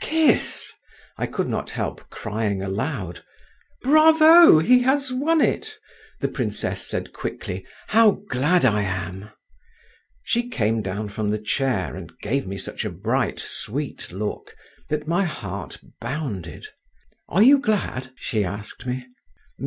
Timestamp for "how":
7.88-8.12